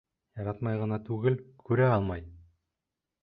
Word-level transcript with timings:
Яратмай 0.39 0.77
ғына 0.83 0.97
түгел, 1.09 1.37
күрә 1.67 1.89
алмай! 1.99 2.25